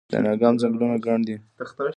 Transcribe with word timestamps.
دانګام 0.11 0.55
ځنګلونه 0.61 0.95
ګڼ 1.05 1.19
دي؟ 1.27 1.35